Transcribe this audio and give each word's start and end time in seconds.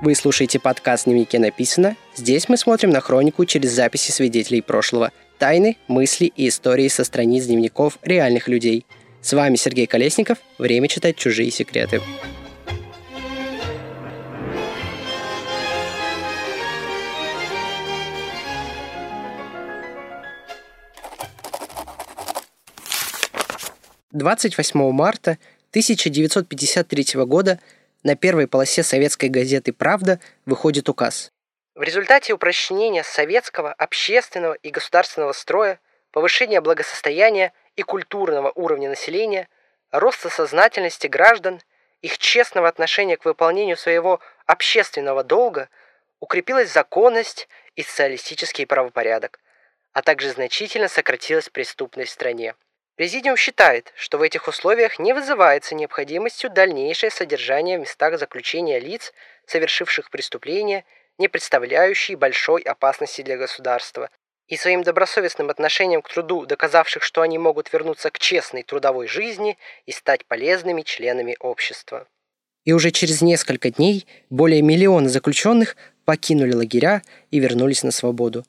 Вы 0.00 0.14
слушаете 0.14 0.60
подкаст 0.60 1.06
«Дневнике 1.06 1.40
написано». 1.40 1.96
Здесь 2.14 2.48
мы 2.48 2.56
смотрим 2.56 2.90
на 2.90 3.00
хронику 3.00 3.44
через 3.44 3.72
записи 3.72 4.12
свидетелей 4.12 4.62
прошлого, 4.62 5.10
тайны, 5.38 5.76
мысли 5.88 6.26
и 6.36 6.46
истории 6.46 6.86
со 6.86 7.02
страниц 7.02 7.46
дневников 7.46 7.98
реальных 8.02 8.46
людей. 8.46 8.86
С 9.20 9.32
вами 9.32 9.56
Сергей 9.56 9.88
Колесников. 9.88 10.38
Время 10.56 10.86
читать 10.86 11.16
чужие 11.16 11.50
секреты. 11.50 12.00
Двадцать 24.12 24.56
восьмого 24.56 24.92
марта 24.92 25.38
1953 25.70 27.24
года 27.24 27.58
на 28.02 28.16
первой 28.16 28.46
полосе 28.46 28.82
советской 28.82 29.28
газеты 29.28 29.72
«Правда» 29.72 30.20
выходит 30.46 30.88
указ. 30.88 31.30
В 31.74 31.82
результате 31.82 32.32
упрочнения 32.32 33.04
советского, 33.04 33.72
общественного 33.72 34.54
и 34.54 34.70
государственного 34.70 35.32
строя, 35.32 35.80
повышения 36.10 36.60
благосостояния 36.60 37.52
и 37.76 37.82
культурного 37.82 38.50
уровня 38.54 38.88
населения, 38.88 39.48
роста 39.92 40.28
сознательности 40.28 41.06
граждан, 41.06 41.60
их 42.02 42.18
честного 42.18 42.68
отношения 42.68 43.16
к 43.16 43.24
выполнению 43.24 43.76
своего 43.76 44.20
общественного 44.46 45.22
долга, 45.22 45.68
укрепилась 46.20 46.72
законность 46.72 47.48
и 47.76 47.82
социалистический 47.82 48.66
правопорядок, 48.66 49.38
а 49.92 50.02
также 50.02 50.30
значительно 50.30 50.88
сократилась 50.88 51.48
преступность 51.48 52.10
в 52.10 52.14
стране. 52.14 52.54
Президиум 52.98 53.36
считает, 53.36 53.92
что 53.94 54.18
в 54.18 54.22
этих 54.22 54.48
условиях 54.48 54.98
не 54.98 55.12
вызывается 55.12 55.76
необходимостью 55.76 56.50
дальнейшее 56.50 57.10
содержание 57.10 57.78
в 57.78 57.82
местах 57.82 58.18
заключения 58.18 58.80
лиц, 58.80 59.12
совершивших 59.46 60.10
преступления, 60.10 60.84
не 61.16 61.28
представляющие 61.28 62.16
большой 62.16 62.60
опасности 62.62 63.22
для 63.22 63.36
государства, 63.36 64.10
и 64.48 64.56
своим 64.56 64.82
добросовестным 64.82 65.48
отношением 65.48 66.02
к 66.02 66.12
труду, 66.12 66.44
доказавших, 66.44 67.04
что 67.04 67.22
они 67.22 67.38
могут 67.38 67.72
вернуться 67.72 68.10
к 68.10 68.18
честной 68.18 68.64
трудовой 68.64 69.06
жизни 69.06 69.56
и 69.86 69.92
стать 69.92 70.26
полезными 70.26 70.82
членами 70.82 71.36
общества. 71.38 72.08
И 72.64 72.72
уже 72.72 72.90
через 72.90 73.22
несколько 73.22 73.70
дней 73.70 74.08
более 74.28 74.60
миллиона 74.60 75.08
заключенных 75.08 75.76
покинули 76.04 76.52
лагеря 76.52 77.02
и 77.30 77.38
вернулись 77.38 77.84
на 77.84 77.92
свободу. 77.92 78.44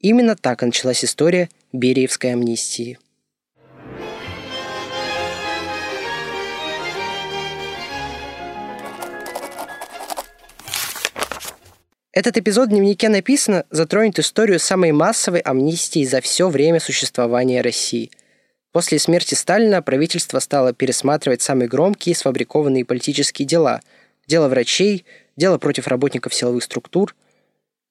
Именно 0.00 0.34
так 0.34 0.62
началась 0.62 1.04
история 1.04 1.48
Бериевской 1.72 2.32
амнистии. 2.32 2.98
Этот 12.14 12.36
эпизод 12.36 12.68
в 12.68 12.70
дневнике 12.70 13.08
написано 13.08 13.64
затронет 13.70 14.20
историю 14.20 14.60
самой 14.60 14.92
массовой 14.92 15.40
амнистии 15.40 16.04
за 16.04 16.20
все 16.20 16.48
время 16.48 16.78
существования 16.78 17.60
России. 17.60 18.12
После 18.70 19.00
смерти 19.00 19.34
Сталина 19.34 19.82
правительство 19.82 20.38
стало 20.38 20.72
пересматривать 20.72 21.42
самые 21.42 21.68
громкие 21.68 22.14
сфабрикованные 22.14 22.84
политические 22.84 23.48
дела. 23.48 23.80
Дело 24.28 24.46
врачей, 24.46 25.04
дело 25.36 25.58
против 25.58 25.88
работников 25.88 26.32
силовых 26.32 26.62
структур. 26.62 27.16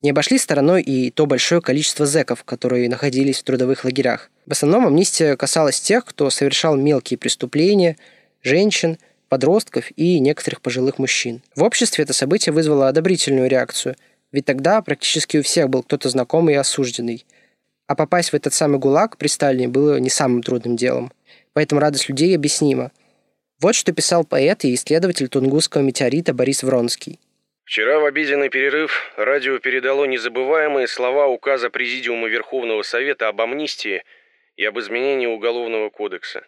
Не 0.02 0.12
обошли 0.12 0.38
стороной 0.38 0.82
и 0.82 1.12
то 1.12 1.26
большое 1.26 1.60
количество 1.60 2.06
зэков, 2.06 2.46
которые 2.46 2.88
находились 2.88 3.40
в 3.40 3.44
трудовых 3.44 3.84
лагерях. 3.84 4.32
В 4.46 4.54
основном 4.54 4.88
амнистия 4.88 5.36
касалась 5.36 5.82
тех, 5.82 6.06
кто 6.06 6.30
совершал 6.30 6.78
мелкие 6.78 7.18
преступления, 7.18 7.98
женщин, 8.42 8.98
подростков 9.28 9.92
и 9.98 10.20
некоторых 10.20 10.62
пожилых 10.62 10.98
мужчин. 10.98 11.42
В 11.58 11.64
обществе 11.64 12.06
это 12.06 12.14
событие 12.14 12.54
вызвало 12.54 12.88
одобрительную 12.88 13.50
реакцию– 13.50 13.98
ведь 14.34 14.46
тогда 14.46 14.82
практически 14.82 15.38
у 15.38 15.44
всех 15.44 15.70
был 15.70 15.84
кто-то 15.84 16.10
знакомый 16.10 16.56
и 16.56 16.58
осужденный. 16.58 17.26
А 17.88 17.96
попасть 17.96 18.32
в 18.32 18.34
этот 18.34 18.54
самый 18.54 18.80
ГУЛАГ 18.80 19.18
при 19.18 19.28
Сталине 19.28 19.68
было 19.68 20.00
не 20.00 20.10
самым 20.10 20.42
трудным 20.42 20.76
делом. 20.76 21.14
Поэтому 21.54 21.80
радость 21.80 22.10
людей 22.10 22.36
объяснима. 22.36 22.92
Вот 23.62 23.76
что 23.76 23.94
писал 23.94 24.26
поэт 24.26 24.66
и 24.66 24.74
исследователь 24.74 25.30
Тунгусского 25.30 25.84
метеорита 25.84 26.34
Борис 26.34 26.64
Вронский. 26.64 27.20
Вчера 27.64 28.00
в 28.00 28.06
обеденный 28.06 28.50
перерыв 28.50 29.14
радио 29.16 29.60
передало 29.60 30.06
незабываемые 30.06 30.88
слова 30.88 31.28
указа 31.28 31.70
Президиума 31.70 32.28
Верховного 32.28 32.82
Совета 32.82 33.30
об 33.30 33.40
амнистии 33.40 34.04
и 34.58 34.66
об 34.66 34.80
изменении 34.80 35.28
Уголовного 35.28 35.90
кодекса. 35.90 36.46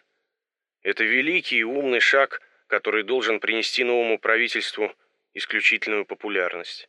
Это 0.82 1.04
великий 1.04 1.58
и 1.58 1.64
умный 1.64 2.00
шаг, 2.00 2.42
который 2.66 3.04
должен 3.04 3.40
принести 3.40 3.84
новому 3.84 4.18
правительству 4.18 4.92
исключительную 5.34 6.04
популярность. 6.04 6.88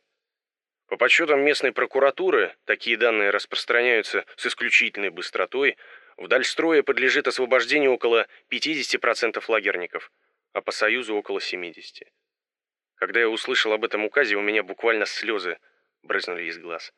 По 0.88 0.96
подсчетам 0.96 1.40
местной 1.40 1.72
прокуратуры, 1.72 2.56
такие 2.64 2.96
данные 2.96 3.28
распространяются 3.28 4.24
с 4.36 4.46
исключительной 4.46 5.10
быстротой, 5.10 5.76
в 6.16 6.28
Дальстрое 6.28 6.82
подлежит 6.82 7.28
освобождению 7.28 7.92
около 7.92 8.26
50% 8.50 9.44
лагерников, 9.48 10.10
а 10.54 10.62
по 10.62 10.72
Союзу 10.72 11.14
около 11.14 11.40
70%. 11.40 12.06
Когда 12.94 13.20
я 13.20 13.28
услышал 13.28 13.72
об 13.72 13.84
этом 13.84 14.04
указе, 14.06 14.36
у 14.36 14.40
меня 14.40 14.62
буквально 14.62 15.04
слезы 15.04 15.58
брызнули 16.02 16.44
из 16.44 16.58
глаз. 16.58 16.92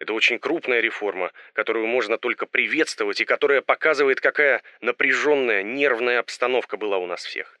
Это 0.00 0.12
очень 0.12 0.40
крупная 0.40 0.80
реформа, 0.80 1.30
которую 1.52 1.86
можно 1.86 2.18
только 2.18 2.46
приветствовать 2.46 3.20
и 3.20 3.24
которая 3.24 3.62
показывает, 3.62 4.20
какая 4.20 4.60
напряженная, 4.80 5.62
нервная 5.62 6.18
обстановка 6.18 6.76
была 6.76 6.98
у 6.98 7.06
нас 7.06 7.24
всех. 7.24 7.60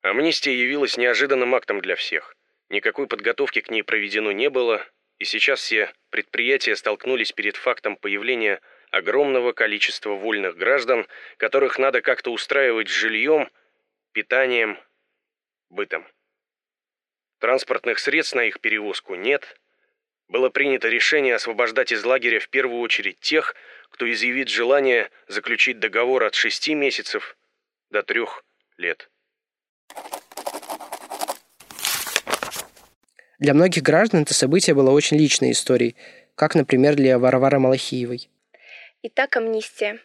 Амнистия 0.00 0.54
явилась 0.54 0.96
неожиданным 0.96 1.56
актом 1.56 1.80
для 1.80 1.96
всех. 1.96 2.36
Никакой 2.70 3.08
подготовки 3.08 3.60
к 3.60 3.70
ней 3.70 3.82
проведено 3.82 4.30
не 4.30 4.48
было, 4.48 4.86
и 5.18 5.24
сейчас 5.24 5.60
все 5.60 5.92
предприятия 6.10 6.76
столкнулись 6.76 7.32
перед 7.32 7.56
фактом 7.56 7.96
появления 7.96 8.60
огромного 8.92 9.52
количества 9.52 10.10
вольных 10.10 10.56
граждан, 10.56 11.06
которых 11.36 11.80
надо 11.80 12.00
как-то 12.00 12.30
устраивать 12.30 12.88
с 12.88 12.92
жильем, 12.92 13.50
питанием, 14.12 14.78
бытом. 15.68 16.06
Транспортных 17.40 17.98
средств 17.98 18.36
на 18.36 18.44
их 18.44 18.60
перевозку 18.60 19.16
нет. 19.16 19.58
Было 20.28 20.48
принято 20.48 20.88
решение 20.88 21.34
освобождать 21.34 21.90
из 21.90 22.04
лагеря 22.04 22.38
в 22.38 22.48
первую 22.50 22.80
очередь 22.82 23.18
тех, 23.18 23.56
кто 23.90 24.08
изъявит 24.10 24.48
желание 24.48 25.10
заключить 25.26 25.80
договор 25.80 26.22
от 26.22 26.36
6 26.36 26.68
месяцев 26.68 27.36
до 27.90 28.04
3 28.04 28.26
лет. 28.76 29.10
Для 33.40 33.54
многих 33.54 33.82
граждан 33.82 34.22
это 34.22 34.34
событие 34.34 34.74
было 34.74 34.90
очень 34.90 35.16
личной 35.16 35.52
историей, 35.52 35.96
как, 36.34 36.54
например, 36.54 36.94
для 36.94 37.18
Варвары 37.18 37.58
Малахиевой. 37.58 38.28
Итак, 39.02 39.34
амнистия. 39.38 39.98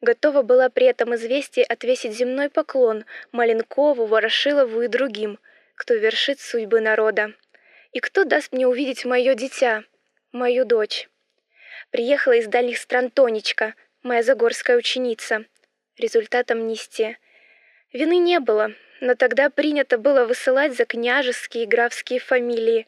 Готова 0.00 0.42
была 0.42 0.68
при 0.70 0.86
этом 0.86 1.16
известие 1.16 1.64
отвесить 1.64 2.16
земной 2.16 2.48
поклон 2.48 3.04
Маленкову, 3.32 4.06
Ворошилову 4.06 4.82
и 4.82 4.86
другим, 4.86 5.40
кто 5.74 5.94
вершит 5.94 6.38
судьбы 6.38 6.80
народа. 6.80 7.34
И 7.90 7.98
кто 7.98 8.24
даст 8.24 8.52
мне 8.52 8.68
увидеть 8.68 9.04
мое 9.04 9.34
дитя, 9.34 9.82
мою 10.30 10.64
дочь. 10.64 11.08
Приехала 11.90 12.34
из 12.34 12.46
дальних 12.46 12.78
стран 12.78 13.10
Тонечка, 13.10 13.74
моя 14.04 14.22
загорская 14.22 14.76
ученица. 14.76 15.44
Результат 15.98 16.52
амнистии. 16.52 17.18
Вины 17.92 18.18
не 18.18 18.38
было, 18.38 18.70
но 19.00 19.14
тогда 19.14 19.48
принято 19.48 19.98
было 19.98 20.26
высылать 20.26 20.76
за 20.76 20.84
княжеские 20.84 21.64
и 21.64 21.66
графские 21.66 22.20
фамилии. 22.20 22.86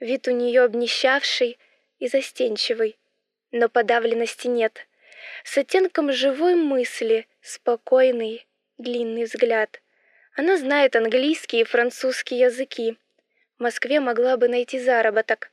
Вид 0.00 0.26
у 0.26 0.30
нее 0.30 0.62
обнищавший 0.62 1.58
и 1.98 2.08
застенчивый, 2.08 2.98
но 3.52 3.68
подавленности 3.68 4.48
нет. 4.48 4.86
С 5.44 5.56
оттенком 5.58 6.10
живой 6.10 6.54
мысли, 6.54 7.28
спокойный, 7.42 8.46
длинный 8.78 9.24
взгляд. 9.24 9.80
Она 10.34 10.56
знает 10.56 10.96
английский 10.96 11.60
и 11.60 11.64
французский 11.64 12.38
языки. 12.38 12.96
В 13.58 13.62
Москве 13.62 14.00
могла 14.00 14.36
бы 14.36 14.48
найти 14.48 14.80
заработок. 14.80 15.52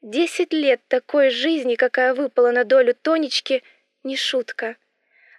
Десять 0.00 0.52
лет 0.52 0.80
такой 0.88 1.30
жизни, 1.30 1.74
какая 1.74 2.14
выпала 2.14 2.52
на 2.52 2.64
долю 2.64 2.94
Тонечки, 2.94 3.62
не 4.04 4.16
шутка. 4.16 4.76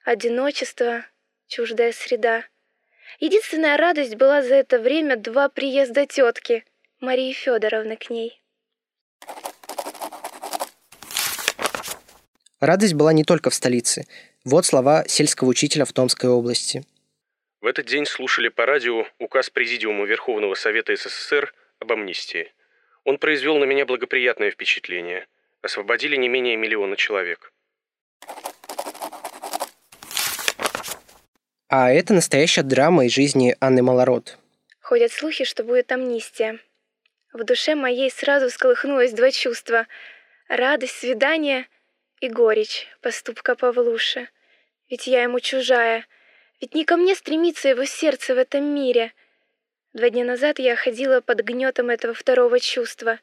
Одиночество, 0.03 1.05
чуждая 1.47 1.93
среда— 1.93 2.43
Единственная 3.19 3.77
радость 3.77 4.15
была 4.15 4.41
за 4.41 4.55
это 4.55 4.79
время 4.79 5.15
два 5.15 5.49
приезда 5.49 6.05
тетки, 6.05 6.65
Марии 6.99 7.33
Федоровны 7.33 7.95
к 7.97 8.09
ней. 8.09 8.41
Радость 12.59 12.93
была 12.93 13.13
не 13.13 13.23
только 13.23 13.49
в 13.49 13.53
столице. 13.53 14.05
Вот 14.43 14.65
слова 14.65 15.03
сельского 15.07 15.49
учителя 15.49 15.85
в 15.85 15.93
Томской 15.93 16.29
области. 16.29 16.83
В 17.61 17.67
этот 17.67 17.85
день 17.87 18.05
слушали 18.05 18.49
по 18.49 18.65
радио 18.65 19.05
указ 19.19 19.49
Президиума 19.49 20.05
Верховного 20.05 20.55
Совета 20.55 20.95
СССР 20.95 21.53
об 21.79 21.91
амнистии. 21.91 22.53
Он 23.03 23.17
произвел 23.17 23.57
на 23.57 23.65
меня 23.65 23.85
благоприятное 23.85 24.51
впечатление. 24.51 25.27
Освободили 25.61 26.15
не 26.15 26.27
менее 26.27 26.57
миллиона 26.57 26.95
человек. 26.95 27.51
А 31.77 31.91
это 31.91 32.13
настоящая 32.13 32.63
драма 32.63 33.05
из 33.05 33.11
жизни 33.11 33.57
Анны 33.59 33.83
Малород. 33.83 34.37
Ходят 34.79 35.11
слухи, 35.11 35.43
что 35.43 35.65
будет 35.65 35.91
амнистия. 35.91 36.59
В 37.33 37.43
душе 37.43 37.75
моей 37.75 38.09
сразу 38.09 38.47
всколыхнулось 38.47 39.11
два 39.11 39.29
чувства— 39.29 39.85
радость 40.47 40.93
свидания 40.93 41.67
и 42.21 42.29
горечь 42.29 42.87
поступка 43.01 43.55
Павлуши. 43.55 44.29
Ведь 44.89 45.05
я 45.05 45.23
ему 45.23 45.41
чужая, 45.41 46.05
ведь 46.61 46.75
не 46.75 46.85
ко 46.85 46.95
мне 46.95 47.13
стремится 47.13 47.67
его 47.67 47.83
сердце 47.83 48.35
в 48.35 48.37
этом 48.37 48.63
мире. 48.63 49.11
Два 49.91 50.09
дня 50.09 50.23
назад 50.23 50.59
я 50.59 50.77
ходила 50.77 51.19
под 51.19 51.41
гнетом 51.41 51.89
этого 51.89 52.13
второго 52.13 52.57
чувства. 52.61 53.19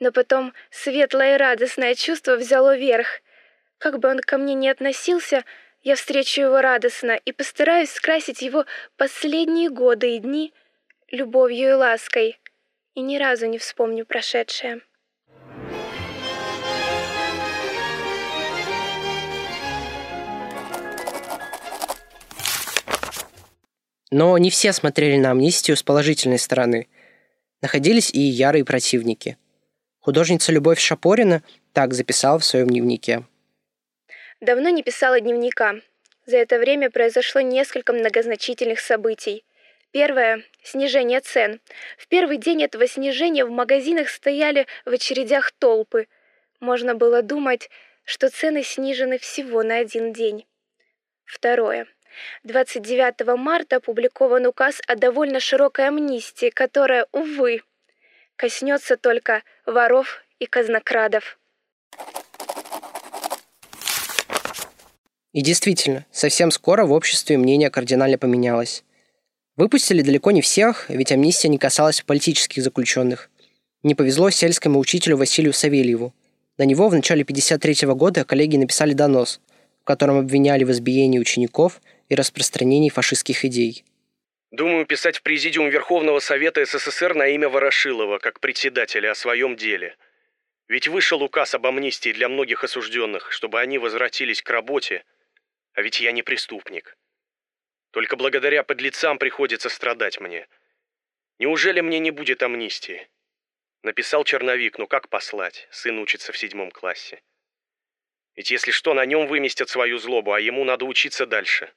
Но 0.00 0.10
потом 0.10 0.52
светлое 0.72 1.36
и 1.36 1.38
радостное 1.38 1.94
чувство 1.94 2.34
взяло 2.34 2.76
верх. 2.76 3.20
Как 3.78 4.00
бы 4.00 4.08
он 4.08 4.18
ко 4.18 4.36
мне 4.36 4.54
ни 4.54 4.66
относился, 4.66 5.44
я 5.82 5.96
встречу 5.96 6.40
его 6.40 6.60
радостно 6.60 7.12
и 7.12 7.32
постараюсь 7.32 7.90
скрасить 7.90 8.42
его 8.42 8.64
последние 8.96 9.70
годы 9.70 10.16
и 10.16 10.18
дни 10.18 10.52
любовью 11.10 11.70
и 11.70 11.72
лаской 11.72 12.38
и 12.94 13.00
ни 13.00 13.16
разу 13.16 13.46
не 13.46 13.58
вспомню 13.58 14.04
прошедшее. 14.04 14.80
Но 24.10 24.36
не 24.38 24.50
все 24.50 24.72
смотрели 24.72 25.16
на 25.16 25.30
амнистию 25.30 25.76
с 25.76 25.82
положительной 25.82 26.38
стороны. 26.38 26.88
Находились 27.60 28.10
и 28.10 28.20
ярые 28.20 28.64
противники. 28.64 29.36
Художница 30.00 30.50
Любовь 30.50 30.80
Шапорина 30.80 31.42
так 31.72 31.92
записала 31.92 32.38
в 32.38 32.44
своем 32.44 32.68
дневнике. 32.68 33.24
Давно 34.40 34.68
не 34.68 34.84
писала 34.84 35.20
дневника. 35.20 35.80
За 36.24 36.36
это 36.36 36.58
время 36.58 36.90
произошло 36.90 37.40
несколько 37.40 37.92
многозначительных 37.92 38.78
событий. 38.78 39.44
Первое— 39.90 40.44
снижение 40.62 41.20
цен. 41.20 41.60
В 41.96 42.06
первый 42.06 42.36
день 42.36 42.62
этого 42.62 42.86
снижения 42.86 43.44
в 43.44 43.50
магазинах 43.50 44.08
стояли 44.08 44.66
в 44.84 44.90
очередях 44.92 45.50
толпы. 45.52 46.06
Можно 46.60 46.94
было 46.94 47.22
думать, 47.22 47.68
что 48.04 48.28
цены 48.28 48.62
снижены 48.62 49.18
всего 49.18 49.64
на 49.64 49.78
один 49.78 50.12
день. 50.12 50.46
Второе. 51.24 51.88
29 52.44 53.36
марта 53.36 53.76
опубликован 53.76 54.46
указ 54.46 54.80
о 54.86 54.94
довольно 54.94 55.40
широкой 55.40 55.88
амнистии, 55.88 56.50
которая, 56.50 57.06
увы, 57.10 57.62
коснется 58.36 58.96
только 58.96 59.42
воров 59.66 60.22
и 60.38 60.46
казнокрадов. 60.46 61.38
И 65.32 65.42
действительно, 65.42 66.06
совсем 66.10 66.50
скоро 66.50 66.84
в 66.86 66.92
обществе 66.92 67.36
мнение 67.36 67.70
кардинально 67.70 68.16
поменялось. 68.16 68.82
Выпустили 69.56 70.02
далеко 70.02 70.30
не 70.30 70.40
всех, 70.40 70.88
ведь 70.88 71.12
амнистия 71.12 71.48
не 71.48 71.58
касалась 71.58 72.00
политических 72.00 72.62
заключенных. 72.62 73.30
Не 73.82 73.94
повезло 73.94 74.30
сельскому 74.30 74.78
учителю 74.78 75.16
Василию 75.16 75.52
Савельеву. 75.52 76.14
На 76.56 76.62
него 76.62 76.88
в 76.88 76.94
начале 76.94 77.22
1953 77.22 77.88
года 77.94 78.24
коллеги 78.24 78.56
написали 78.56 78.94
донос, 78.94 79.40
в 79.82 79.84
котором 79.84 80.18
обвиняли 80.18 80.64
в 80.64 80.70
избиении 80.70 81.18
учеников 81.18 81.80
и 82.08 82.14
распространении 82.14 82.88
фашистских 82.88 83.44
идей. 83.44 83.84
Думаю 84.50 84.86
писать 84.86 85.18
в 85.18 85.22
Президиум 85.22 85.68
Верховного 85.68 86.20
Совета 86.20 86.64
СССР 86.64 87.14
на 87.14 87.26
имя 87.28 87.50
Ворошилова, 87.50 88.18
как 88.18 88.40
председателя, 88.40 89.10
о 89.10 89.14
своем 89.14 89.56
деле. 89.56 89.94
Ведь 90.68 90.88
вышел 90.88 91.22
указ 91.22 91.54
об 91.54 91.66
амнистии 91.66 92.12
для 92.12 92.28
многих 92.28 92.64
осужденных, 92.64 93.30
чтобы 93.30 93.60
они 93.60 93.76
возвратились 93.76 94.42
к 94.42 94.48
работе, 94.48 95.04
а 95.78 95.80
ведь 95.80 96.00
я 96.00 96.10
не 96.10 96.24
преступник. 96.24 96.98
Только 97.92 98.16
благодаря 98.16 98.64
подлецам 98.64 99.16
приходится 99.16 99.68
страдать 99.68 100.18
мне. 100.18 100.48
Неужели 101.38 101.80
мне 101.80 102.00
не 102.00 102.10
будет 102.10 102.42
амнистии? 102.42 103.08
Написал 103.84 104.24
черновик, 104.24 104.76
ну 104.78 104.88
как 104.88 105.08
послать? 105.08 105.68
Сын 105.70 106.00
учится 106.00 106.32
в 106.32 106.36
седьмом 106.36 106.72
классе. 106.72 107.22
Ведь 108.34 108.50
если 108.50 108.72
что, 108.72 108.92
на 108.92 109.06
нем 109.06 109.28
выместят 109.28 109.68
свою 109.68 109.98
злобу, 109.98 110.32
а 110.32 110.40
ему 110.40 110.64
надо 110.64 110.84
учиться 110.84 111.26
дальше. 111.26 111.72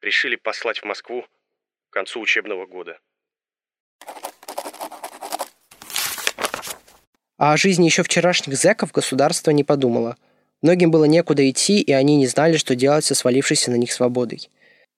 Решили 0.00 0.34
послать 0.34 0.80
в 0.80 0.84
Москву 0.84 1.28
к 1.90 1.92
концу 1.92 2.20
учебного 2.20 2.66
года. 2.66 2.98
А 7.38 7.52
о 7.52 7.56
жизни 7.56 7.84
еще 7.84 8.02
вчерашних 8.02 8.56
зэков 8.56 8.90
государство 8.90 9.52
не 9.52 9.62
подумало. 9.62 10.16
Многим 10.66 10.90
было 10.90 11.04
некуда 11.04 11.48
идти, 11.48 11.80
и 11.80 11.92
они 11.92 12.16
не 12.16 12.26
знали, 12.26 12.56
что 12.56 12.74
делать 12.74 13.04
со 13.04 13.14
свалившейся 13.14 13.70
на 13.70 13.76
них 13.76 13.92
свободой. 13.92 14.50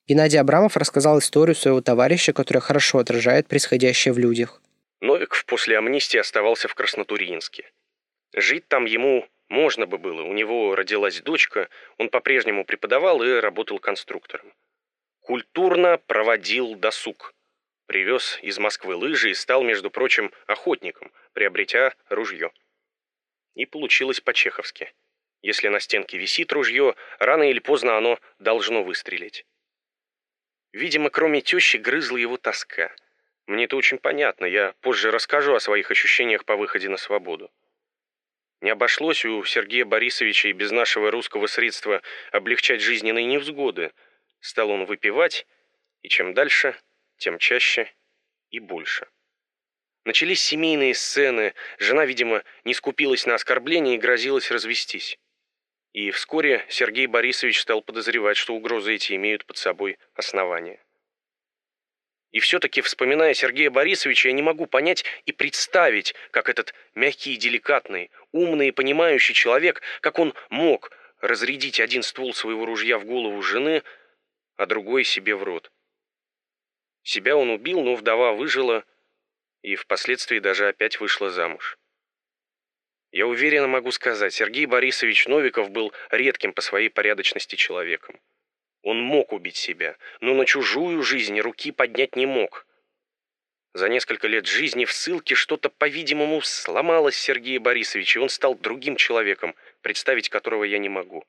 Геннадий 0.07 0.41
Абрамов 0.41 0.79
рассказал 0.79 1.19
историю 1.19 1.55
своего 1.55 1.83
товарища, 1.83 2.33
которая 2.33 2.63
хорошо 2.63 3.01
отражает 3.01 3.49
происходящее 3.49 4.15
в 4.15 4.19
людях. 4.19 4.63
Новиков 5.03 5.45
после 5.45 5.77
амнистии 5.77 6.17
оставался 6.17 6.69
в 6.69 6.75
Краснотурьинске. 6.75 7.71
Жить 8.35 8.67
там 8.69 8.87
ему 8.87 9.29
можно 9.51 9.85
бы 9.85 9.99
было. 9.99 10.23
У 10.23 10.33
него 10.33 10.75
родилась 10.75 11.21
дочка, 11.21 11.69
он 11.99 12.09
по-прежнему 12.09 12.65
преподавал 12.65 13.23
и 13.23 13.31
работал 13.39 13.79
конструктором. 13.79 14.55
Культурно 15.21 16.01
проводил 16.07 16.77
досуг. 16.77 17.35
Привез 17.85 18.39
из 18.41 18.59
Москвы 18.59 18.97
лыжи 18.97 19.33
и 19.33 19.35
стал, 19.35 19.63
между 19.63 19.91
прочим, 19.91 20.33
охотником, 20.47 21.13
приобретя 21.35 21.93
ружье. 22.09 22.53
И 23.55 23.67
получилось 23.67 24.23
по-чеховски. 24.23 24.95
Если 25.43 25.69
на 25.69 25.79
стенке 25.79 26.19
висит 26.19 26.53
ружье, 26.53 26.95
рано 27.19 27.49
или 27.49 27.61
поздно 27.61 27.97
оно 27.97 28.19
должно 28.39 28.83
выстрелить. 28.83 29.47
Видимо, 30.73 31.11
кроме 31.11 31.41
тещи 31.41 31.77
грызла 31.77 32.17
его 32.17 32.37
тоска. 32.37 32.95
Мне 33.47 33.65
это 33.65 33.77
очень 33.77 33.99
понятно, 33.99 34.45
я 34.45 34.75
позже 34.81 35.11
расскажу 35.11 35.55
о 35.55 35.61
своих 35.61 35.91
ощущениях 35.91 36.45
по 36.45 36.57
выходе 36.57 36.89
на 36.89 36.97
свободу. 36.97 37.51
Не 38.61 38.71
обошлось 38.71 39.25
у 39.25 39.45
Сергея 39.45 39.85
Борисовича 39.85 40.49
и 40.49 40.53
без 40.53 40.73
нашего 40.73 41.11
русского 41.11 41.47
средства 41.47 42.03
облегчать 42.33 42.81
жизненные 42.81 43.25
невзгоды. 43.25 43.93
Стал 44.41 44.71
он 44.71 44.85
выпивать, 44.85 45.47
и 46.03 46.09
чем 46.09 46.35
дальше, 46.35 46.77
тем 47.17 47.39
чаще 47.39 47.93
и 48.51 48.59
больше. 48.59 49.07
Начались 50.05 50.43
семейные 50.43 50.95
сцены, 50.95 51.55
жена, 51.79 52.05
видимо, 52.05 52.43
не 52.65 52.75
скупилась 52.75 53.27
на 53.27 53.35
оскорбления 53.35 53.95
и 53.95 53.99
грозилась 53.99 54.51
развестись. 54.51 55.19
И 55.93 56.11
вскоре 56.11 56.65
Сергей 56.69 57.07
Борисович 57.07 57.61
стал 57.61 57.83
подозревать, 57.83 58.37
что 58.37 58.55
угрозы 58.55 58.95
эти 58.95 59.15
имеют 59.15 59.47
под 59.47 59.57
собой 59.57 59.99
основания. 60.15 60.85
И 62.31 62.41
все-таки, 62.41 62.83
вспоминая 62.83 63.33
Сергея 63.33 63.71
Борисовича, 63.71 64.29
я 64.29 64.35
не 64.35 64.43
могу 64.43 64.67
понять 64.67 65.05
и 65.25 65.33
представить, 65.33 66.15
как 66.31 66.51
этот 66.51 66.75
мягкий 66.95 67.35
и 67.35 67.39
деликатный, 67.39 68.11
умный 68.33 68.69
и 68.69 68.73
понимающий 68.73 69.35
человек, 69.35 69.81
как 70.01 70.19
он 70.19 70.35
мог 70.51 70.91
разрядить 71.21 71.81
один 71.81 72.03
ствол 72.03 72.35
своего 72.35 72.67
ружья 72.67 72.99
в 72.99 73.07
голову 73.07 73.41
жены, 73.41 73.83
а 74.57 74.67
другой 74.67 75.05
себе 75.05 75.35
в 75.35 75.43
рот. 75.43 75.73
Себя 77.03 77.35
он 77.35 77.49
убил, 77.49 77.81
но 77.81 77.95
вдова 77.95 78.33
выжила 78.33 78.85
и 79.63 79.75
впоследствии 79.75 80.39
даже 80.39 80.69
опять 80.69 81.01
вышла 81.01 81.31
замуж. 81.31 81.79
Я 83.11 83.27
уверенно 83.27 83.69
могу 83.69 83.91
сказать, 83.91 84.35
Сергей 84.35 84.67
Борисович 84.67 85.29
Новиков 85.29 85.71
был 85.71 85.93
редким 86.11 86.53
по 86.53 86.61
своей 86.61 86.91
порядочности 86.91 87.57
человеком. 87.57 88.21
Он 88.83 89.01
мог 89.01 89.33
убить 89.33 89.57
себя, 89.57 89.97
но 90.21 90.35
на 90.35 90.45
чужую 90.45 91.03
жизнь 91.03 91.41
руки 91.41 91.73
поднять 91.73 92.17
не 92.17 92.27
мог. 92.27 92.67
За 93.73 93.89
несколько 93.89 94.29
лет 94.29 94.47
жизни 94.47 94.85
в 94.85 94.93
ссылке 94.93 95.35
что-то, 95.35 95.71
по-видимому, 95.71 96.41
сломалось 96.43 97.17
Сергея 97.17 97.61
Борисовича, 97.61 98.21
и 98.21 98.23
он 98.23 98.29
стал 98.29 98.55
другим 98.55 98.97
человеком, 98.97 99.55
представить 99.83 100.29
которого 100.29 100.65
я 100.65 100.79
не 100.79 100.89
могу. 100.89 101.25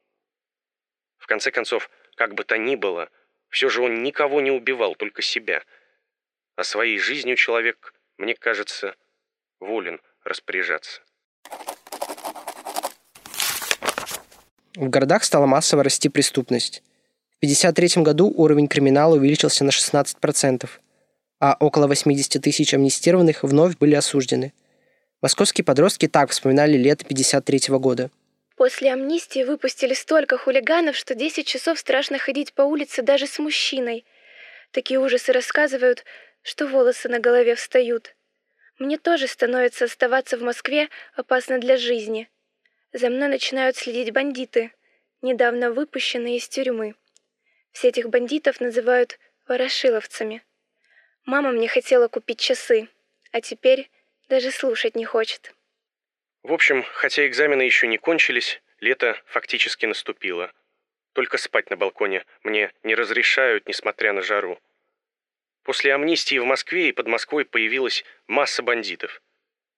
В 1.17 1.27
конце 1.27 1.51
концов, 1.51 1.89
как 2.15 2.33
бы 2.33 2.43
то 2.43 2.57
ни 2.57 2.75
было, 2.75 3.09
все 3.49 3.69
же 3.69 3.81
он 3.81 4.03
никого 4.03 4.41
не 4.41 4.51
убивал, 4.51 4.95
только 4.95 5.21
себя. 5.21 5.63
А 6.55 6.63
своей 6.63 6.97
жизнью 6.97 7.35
человек, 7.35 7.93
мне 8.17 8.35
кажется, 8.35 8.95
волен 9.59 10.01
распоряжаться. 10.23 11.03
В 14.75 14.89
городах 14.89 15.23
стала 15.23 15.45
массово 15.45 15.83
расти 15.83 16.09
преступность. 16.09 16.83
В 17.31 17.45
1953 17.45 18.03
году 18.03 18.31
уровень 18.35 18.67
криминала 18.67 19.15
увеличился 19.15 19.63
на 19.63 19.69
16%, 19.69 20.69
а 21.39 21.57
около 21.59 21.87
80 21.87 22.41
тысяч 22.41 22.73
амнистированных 22.73 23.43
вновь 23.43 23.77
были 23.77 23.95
осуждены. 23.95 24.53
Московские 25.21 25.65
подростки 25.65 26.07
так 26.07 26.31
вспоминали 26.31 26.77
лето 26.77 27.03
1953 27.03 27.77
года. 27.77 28.11
После 28.55 28.91
амнистии 28.91 29.43
выпустили 29.43 29.93
столько 29.93 30.37
хулиганов, 30.37 30.95
что 30.95 31.15
10 31.15 31.47
часов 31.47 31.79
страшно 31.79 32.17
ходить 32.17 32.53
по 32.53 32.61
улице 32.61 33.01
даже 33.01 33.25
с 33.25 33.39
мужчиной. 33.39 34.05
Такие 34.71 34.99
ужасы 34.99 35.31
рассказывают, 35.31 36.03
что 36.41 36.67
волосы 36.67 37.09
на 37.09 37.19
голове 37.19 37.55
встают. 37.55 38.15
Мне 38.77 38.97
тоже 38.97 39.27
становится 39.27 39.85
оставаться 39.85 40.37
в 40.37 40.41
Москве 40.41 40.89
опасно 41.15 41.59
для 41.59 41.77
жизни. 41.77 42.29
За 42.91 43.09
мной 43.09 43.27
начинают 43.29 43.75
следить 43.75 44.11
бандиты, 44.11 44.71
недавно 45.21 45.71
выпущенные 45.71 46.37
из 46.37 46.47
тюрьмы. 46.47 46.95
Все 47.71 47.89
этих 47.89 48.09
бандитов 48.09 48.59
называют 48.59 49.19
ворошиловцами. 49.47 50.43
Мама 51.25 51.51
мне 51.51 51.67
хотела 51.67 52.07
купить 52.07 52.39
часы, 52.39 52.89
а 53.31 53.41
теперь 53.41 53.89
Даже 54.29 54.51
слушать 54.51 54.95
не 54.95 55.05
хочет. 55.05 55.55
В 56.43 56.53
общем, 56.53 56.83
хотя 56.83 57.25
экзамены 57.25 57.63
еще 57.63 57.87
не 57.87 57.97
кончились, 57.97 58.61
лето 58.79 59.19
фактически 59.25 59.87
наступило. 59.87 60.51
Только 61.13 61.39
спать 61.39 61.71
на 61.71 61.77
балконе 61.77 62.23
мне 62.43 62.71
не 62.83 62.93
разрешают, 62.93 63.67
несмотря 63.67 64.13
на 64.13 64.21
жару. 64.21 64.59
После 65.63 65.95
амнистии 65.95 66.37
в 66.37 66.45
Москве 66.45 66.89
и 66.89 66.91
под 66.91 67.07
Москвой 67.07 67.43
появилась 67.43 68.05
масса 68.27 68.61
бандитов. 68.61 69.21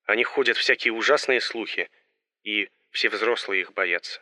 О 0.04 0.16
них 0.16 0.28
ходят 0.28 0.58
всякие 0.58 0.92
ужасные 0.94 1.40
слухи, 1.40 1.90
и 2.44 2.70
все 2.92 3.10
взрослые 3.10 3.62
их 3.62 3.74
боятся. 3.74 4.22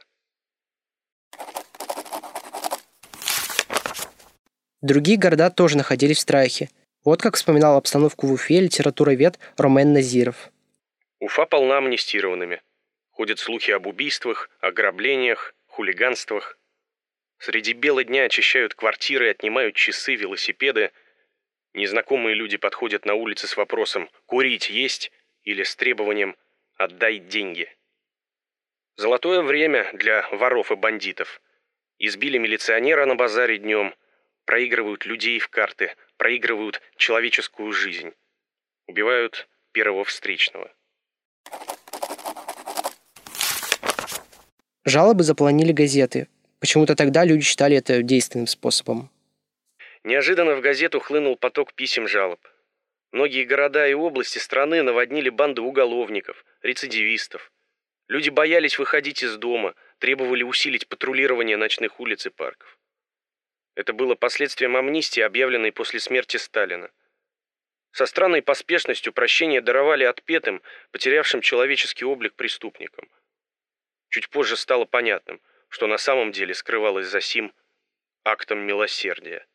Другие 4.82 5.18
города 5.18 5.50
тоже 5.50 5.76
находились 5.76 6.18
в 6.18 6.22
страхе. 6.22 6.70
Вот 7.04 7.22
как 7.22 7.36
вспоминал 7.36 7.76
обстановку 7.76 8.28
в 8.28 8.34
Уфе 8.34 8.62
литературовед 8.62 9.38
Ромен 9.58 9.94
Назиров. 9.94 10.50
Уфа 11.20 11.46
полна 11.46 11.80
амнистированными. 11.80 12.62
Ходят 13.12 13.40
слухи 13.40 13.72
об 13.72 13.88
убийствах, 13.88 14.50
ограблениях, 14.62 15.54
хулиганствах. 15.68 16.58
Среди 17.38 17.74
бела 17.74 18.04
дня 18.04 18.24
очищают 18.24 18.74
квартиры, 18.74 19.30
отнимают 19.30 19.76
часы, 19.76 20.16
велосипеды. 20.16 20.92
Незнакомые 21.74 22.36
люди 22.36 22.58
подходят 22.58 23.06
на 23.06 23.16
улице 23.16 23.48
с 23.48 23.58
вопросом 23.58 24.10
«Курить 24.26 24.70
есть?» 24.70 25.12
или 25.44 25.64
с 25.64 25.76
требованием 25.76 26.36
«Отдай 26.76 27.20
деньги». 27.20 27.70
Золотое 29.00 29.42
время 29.42 29.90
для 29.94 30.28
воров 30.30 30.74
и 30.74 30.76
бандитов. 30.76 31.42
Избили 32.00 32.38
милиционера 32.38 33.06
на 33.06 33.16
базаре 33.16 33.58
днем, 33.58 33.96
проигрывают 34.44 35.06
людей 35.06 35.40
в 35.40 35.48
карты, 35.48 35.96
проигрывают 36.18 36.82
человеческую 36.98 37.72
жизнь. 37.72 38.12
Убивают 38.88 39.48
первого 39.72 40.04
встречного. 40.04 40.70
Жалобы 44.84 45.24
заполонили 45.24 45.72
газеты. 45.72 46.28
Почему-то 46.60 46.98
тогда 46.98 47.24
люди 47.24 47.46
считали 47.46 47.78
это 47.78 48.04
действенным 48.04 48.48
способом. 48.48 49.10
Неожиданно 50.04 50.58
в 50.58 50.60
газету 50.60 51.00
хлынул 51.00 51.38
поток 51.38 51.74
писем 51.74 52.06
жалоб. 52.06 52.42
Многие 53.14 53.46
города 53.46 53.88
и 53.88 53.94
области 53.94 54.40
страны 54.40 54.84
наводнили 54.84 55.30
банды 55.30 55.62
уголовников, 55.62 56.44
рецидивистов. 56.62 57.50
Люди 58.10 58.30
боялись 58.30 58.80
выходить 58.80 59.22
из 59.22 59.38
дома, 59.38 59.76
требовали 60.00 60.42
усилить 60.42 60.88
патрулирование 60.88 61.58
ночных 61.58 62.00
улиц 62.00 62.26
и 62.26 62.32
парков. 62.32 62.80
Это 63.76 63.94
было 63.94 64.16
последствием 64.16 64.76
амнистии, 64.76 65.22
объявленной 65.22 65.72
после 65.72 66.00
смерти 66.00 66.38
Сталина. 66.38 66.90
Со 67.92 68.08
странной 68.08 68.42
поспешностью 68.42 69.14
прощение 69.14 69.62
даровали 69.62 70.06
отпетым, 70.06 70.64
потерявшим 70.92 71.42
человеческий 71.42 72.04
облик 72.04 72.34
преступникам. 72.34 73.08
Чуть 74.10 74.30
позже 74.30 74.58
стало 74.58 74.86
понятным, 74.86 75.40
что 75.70 75.86
на 75.86 76.00
самом 76.00 76.32
деле 76.32 76.56
скрывалось 76.56 77.08
за 77.08 77.22
сим 77.22 77.54
актом 78.24 78.60
милосердия. 78.60 79.46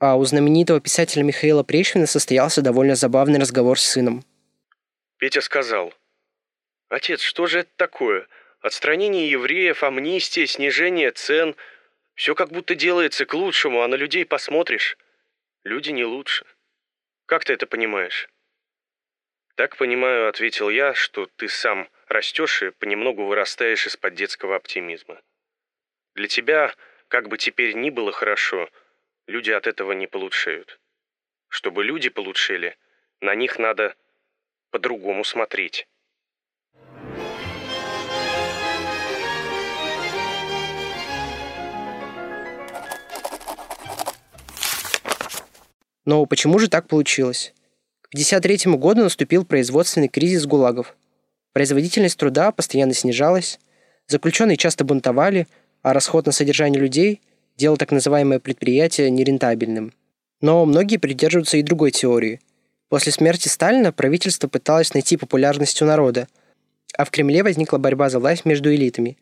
А 0.00 0.16
у 0.16 0.24
знаменитого 0.24 0.80
писателя 0.80 1.22
Михаила 1.22 1.62
Пришвина 1.62 2.06
состоялся 2.06 2.60
довольно 2.60 2.96
забавный 2.96 3.38
разговор 3.38 3.78
с 3.78 3.84
сыном. 3.84 4.24
Петя 5.18 5.40
сказал, 5.40 5.92
«Отец, 6.88 7.20
что 7.20 7.46
же 7.46 7.60
это 7.60 7.70
такое? 7.76 8.28
Отстранение 8.60 9.30
евреев, 9.30 9.82
амнистия, 9.82 10.46
снижение 10.46 11.10
цен. 11.10 11.56
Все 12.14 12.34
как 12.34 12.50
будто 12.50 12.74
делается 12.74 13.26
к 13.26 13.34
лучшему, 13.34 13.82
а 13.82 13.88
на 13.88 13.96
людей 13.96 14.24
посмотришь. 14.24 14.96
Люди 15.64 15.90
не 15.90 16.04
лучше. 16.04 16.46
Как 17.26 17.44
ты 17.44 17.52
это 17.52 17.66
понимаешь? 17.66 18.28
Так 19.56 19.76
понимаю, 19.76 20.28
ответил 20.28 20.70
я, 20.70 20.94
что 20.94 21.26
ты 21.36 21.48
сам 21.48 21.90
растешь 22.06 22.62
и 22.62 22.70
понемногу 22.70 23.24
вырастаешь 23.24 23.86
из-под 23.86 24.14
детского 24.14 24.54
оптимизма. 24.54 25.20
Для 26.14 26.28
тебя, 26.28 26.74
как 27.08 27.28
бы 27.28 27.38
теперь 27.38 27.74
ни 27.74 27.90
было 27.90 28.12
хорошо, 28.12 28.70
люди 29.26 29.50
от 29.50 29.66
этого 29.66 29.92
не 29.92 30.06
получают. 30.06 30.80
Чтобы 31.48 31.82
люди 31.82 32.08
получили, 32.08 32.76
на 33.20 33.34
них 33.34 33.58
надо 33.58 33.96
по-другому 34.70 35.24
смотреть. 35.24 35.86
Но 46.08 46.24
почему 46.24 46.58
же 46.58 46.68
так 46.68 46.88
получилось? 46.88 47.52
К 48.00 48.14
1953 48.14 48.76
году 48.76 49.02
наступил 49.02 49.44
производственный 49.44 50.08
кризис 50.08 50.46
ГУЛАГов. 50.46 50.96
Производительность 51.52 52.18
труда 52.18 52.50
постоянно 52.50 52.94
снижалась, 52.94 53.60
заключенные 54.06 54.56
часто 54.56 54.84
бунтовали, 54.84 55.46
а 55.82 55.92
расход 55.92 56.24
на 56.24 56.32
содержание 56.32 56.80
людей 56.80 57.20
делал 57.58 57.76
так 57.76 57.90
называемое 57.90 58.38
предприятие 58.38 59.10
нерентабельным. 59.10 59.92
Но 60.40 60.64
многие 60.64 60.96
придерживаются 60.96 61.58
и 61.58 61.62
другой 61.62 61.90
теории. 61.90 62.40
После 62.88 63.12
смерти 63.12 63.48
Сталина 63.48 63.92
правительство 63.92 64.48
пыталось 64.48 64.94
найти 64.94 65.16
популярность 65.16 65.80
у 65.82 65.84
народа, 65.84 66.26
а 66.96 67.04
в 67.04 67.10
Кремле 67.10 67.42
возникла 67.42 67.78
борьба 67.78 68.08
за 68.08 68.18
власть 68.18 68.44
между 68.44 68.74
элитами. 68.74 69.18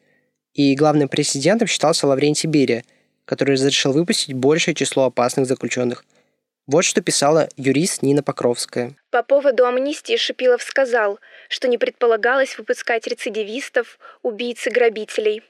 И 0.54 0.74
главным 0.74 1.08
президентом 1.08 1.68
считался 1.68 2.06
Лаврентий 2.06 2.48
Берия, 2.48 2.84
который 3.24 3.54
разрешил 3.54 3.92
выпустить 3.92 4.34
большее 4.34 4.74
число 4.74 5.04
опасных 5.04 5.46
заключенных– 5.46 6.04
вот 6.66 6.84
что 6.84 7.00
писала 7.00 7.48
юрист 7.56 8.02
Нина 8.02 8.24
Покровская. 8.24 8.96
По 9.10 9.22
поводу 9.22 9.66
амнистии 9.66 10.16
Шипилов 10.16 10.62
сказал, 10.64 11.20
что 11.48 11.68
не 11.68 11.78
предполагалось 11.78 12.58
выпускать 12.58 13.06
рецидивистов, 13.06 14.00
убийц 14.22 14.66
и 14.66 14.70
грабителей. 14.70 15.44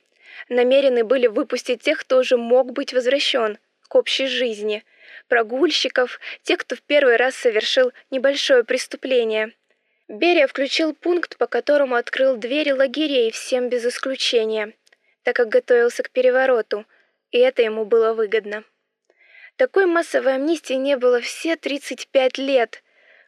Намерены 0.51 1.05
были 1.05 1.27
выпустить 1.27 1.81
тех, 1.81 2.01
кто 2.01 2.19
уже 2.19 2.37
мог 2.37 2.73
быть 2.73 2.93
возвращен 2.93 3.57
к 3.89 3.95
общей 3.95 4.27
жизни, 4.27 4.85
прогульщиков, 5.29 6.21
тех, 6.43 6.59
кто 6.59 6.77
в 6.77 6.83
первый 6.83 7.17
раз 7.17 7.35
совершил 7.35 7.93
небольшое 8.11 8.65
преступление. 8.65 9.53
Берия 10.09 10.47
включил 10.47 10.95
пункт, 10.95 11.37
по 11.37 11.47
которому 11.47 11.97
открыл 11.97 12.37
двери 12.37 12.71
лагерей 12.71 13.31
всем 13.31 13.69
без 13.69 13.85
исключения, 13.85 14.73
так 15.23 15.35
как 15.37 15.49
готовился 15.49 16.03
к 16.03 16.11
перевороту, 16.11 16.87
и 17.31 17.39
это 17.39 17.63
ему 17.63 17.85
было 17.85 18.13
выгодно. 18.13 18.65
Такой 19.57 19.87
массовой 19.87 20.35
амнистии 20.35 20.75
не 20.75 20.97
было 20.97 21.21
все 21.21 21.57
35 21.57 22.39
лет. 22.39 22.83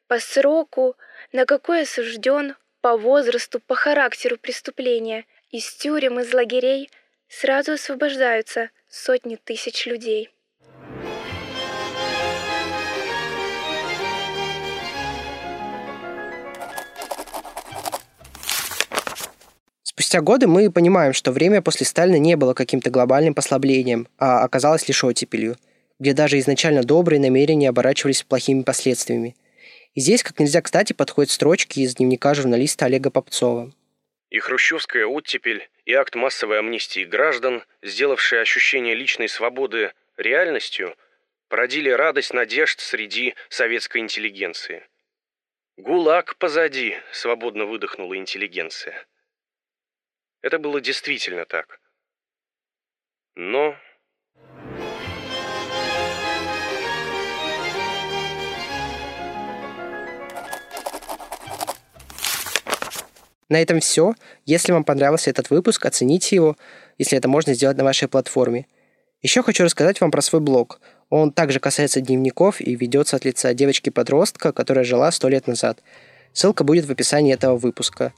По 0.07 0.19
сроку, 0.21 0.97
на 1.33 1.47
какой 1.47 1.83
осужден, 1.83 2.55
по 2.81 2.97
возрасту, 2.97 3.61
по 3.61 3.75
характеру 3.75 4.37
преступления. 4.37 5.25
Из 5.51 5.73
тюрем, 5.75 6.21
из 6.21 6.33
лагерей 6.35 6.91
сразу 7.29 7.73
освобождаются 7.73 8.71
сотни 8.89 9.37
тысяч 9.37 9.87
людей. 9.87 10.31
Спустя 20.09 20.23
годы 20.23 20.47
мы 20.47 20.73
понимаем, 20.73 21.13
что 21.13 21.33
время 21.33 21.61
после 21.61 21.85
Сталина 21.85 22.17
не 22.17 22.35
было 22.35 22.55
каким-то 22.55 22.89
глобальным 22.89 23.35
послаблением, 23.35 24.09
а 24.17 24.43
оказалось 24.43 24.89
лишь 24.89 25.05
оттепелью– 25.05 25.57
где 25.99 26.13
даже 26.13 26.39
изначально 26.39 26.83
добрые 26.83 27.21
намерения 27.21 27.69
оборачивались 27.69 28.23
плохими 28.23 28.63
последствиями. 28.63 29.37
И 29.95 30.01
здесь, 30.01 30.23
как 30.23 30.39
нельзя 30.39 30.63
кстати, 30.63 30.93
подходят 30.93 31.31
строчки 31.31 31.81
из 31.81 31.97
дневника 31.97 32.35
журналиста 32.35 32.87
Олега 32.87 33.11
Попцова. 33.11 33.73
И 34.31 34.39
хрущевская 34.39 35.07
оттепель, 35.07 35.69
и 35.87 35.93
акт 35.93 36.15
массовой 36.15 36.59
амнистии 36.59 37.05
граждан, 37.05 37.65
сделавшие 37.83 38.43
ощущение 38.43 38.95
личной 38.95 39.29
свободы 39.29 39.93
реальностью, 40.17 40.95
породили 41.49 41.89
радость 41.91 42.35
надежд 42.35 42.81
среди 42.81 43.35
советской 43.49 43.99
интеллигенции. 43.99 44.85
«ГУЛАГ 45.79 46.37
позади»,— 46.37 46.97
свободно 47.13 47.65
выдохнула 47.65 48.17
интеллигенция. 48.17 49.07
Это 50.49 50.59
было 50.59 50.81
действительно 50.81 51.45
так. 51.45 51.79
Но 53.37 53.75
На 63.51 63.61
этом 63.61 63.81
все. 63.81 64.15
Если 64.47 64.73
вам 64.73 64.85
понравился 64.85 65.29
этот 65.29 65.51
выпуск, 65.51 65.85
оцените 65.85 66.37
его, 66.37 66.57
если 66.97 67.19
это 67.19 67.29
можно 67.29 67.53
сделать 67.53 67.77
на 67.77 67.85
вашей 67.85 68.09
платформе. 68.09 68.67
Еще 69.21 69.43
хочу 69.43 69.65
рассказать 69.65 70.01
вам 70.01 70.11
про 70.11 70.23
свой 70.23 70.41
блог. 70.41 70.81
Он 71.11 71.31
также 71.31 71.61
касается 71.61 72.01
дневников 72.01 72.63
и 72.63 72.75
ведется 72.75 73.17
от 73.17 73.27
лица 73.27 73.53
девочки-подростка, 73.53 74.55
которая 74.55 74.87
жила 74.87 75.13
сто 75.13 75.29
лет 75.29 75.47
назад. 75.47 75.83
Ссылка 76.33 76.65
будет 76.65 76.87
в 76.87 76.91
описании 76.91 77.35
этого 77.35 77.59
выпуска. 77.59 78.15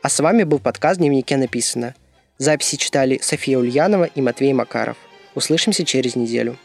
А 0.00 0.08
с 0.08 0.20
вами 0.20 0.44
был 0.44 0.60
подкаст 0.60 1.00
«Дневнике 1.00 1.36
написано». 1.36 1.94
Записи 2.38 2.76
читали 2.76 3.18
София 3.20 3.58
Ульянова 3.58 4.04
и 4.04 4.20
Матвей 4.20 4.52
Макаров. 4.52 4.96
Услышимся 5.34 5.84
через 5.84 6.14
неделю. 6.14 6.56